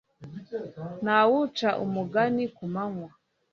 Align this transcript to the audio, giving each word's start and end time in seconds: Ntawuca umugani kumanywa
Ntawuca 1.03 1.67
umugani 1.85 2.43
kumanywa 2.55 3.09